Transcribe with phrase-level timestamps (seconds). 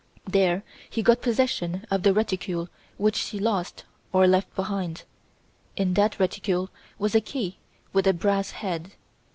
[0.25, 5.03] There he got possession of the reticule which she lost, or left behind.
[5.75, 7.59] In that reticule was a key
[7.93, 8.93] with a brass head.